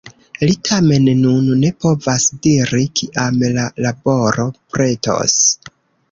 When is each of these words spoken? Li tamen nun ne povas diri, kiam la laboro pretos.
Li 0.43 0.53
tamen 0.67 1.03
nun 1.17 1.49
ne 1.63 1.69
povas 1.85 2.23
diri, 2.47 2.85
kiam 3.01 3.37
la 3.57 3.65
laboro 3.87 4.47
pretos. 4.73 5.37